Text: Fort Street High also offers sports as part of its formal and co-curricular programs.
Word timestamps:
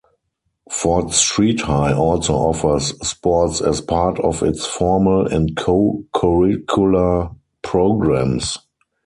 Fort 0.71 1.11
Street 1.13 1.61
High 1.61 1.93
also 1.93 2.33
offers 2.33 2.97
sports 3.07 3.61
as 3.61 3.81
part 3.81 4.19
of 4.19 4.41
its 4.41 4.65
formal 4.65 5.27
and 5.27 5.55
co-curricular 5.55 7.35
programs. 7.61 8.57